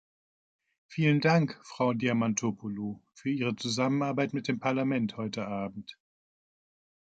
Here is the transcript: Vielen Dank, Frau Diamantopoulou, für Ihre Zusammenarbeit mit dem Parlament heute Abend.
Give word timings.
Vielen 0.87 1.21
Dank, 1.21 1.59
Frau 1.63 1.93
Diamantopoulou, 1.93 2.99
für 3.13 3.29
Ihre 3.29 3.55
Zusammenarbeit 3.55 4.33
mit 4.33 4.47
dem 4.47 4.57
Parlament 4.59 5.15
heute 5.17 5.45
Abend. 5.45 5.95